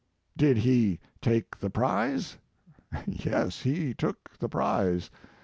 [0.35, 2.35] 4 Did he take the prize?
[3.05, 5.11] Yes, he took the prize.